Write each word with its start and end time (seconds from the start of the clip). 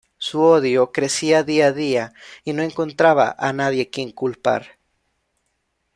Su 0.17 0.41
odio 0.41 0.91
crecía 0.91 1.43
día 1.43 1.67
a 1.67 1.73
día 1.73 2.11
y 2.43 2.53
no 2.53 2.63
encontraba 2.63 3.35
a 3.37 3.53
nadie 3.53 3.91
quien 3.91 4.09
culpar. 4.11 4.79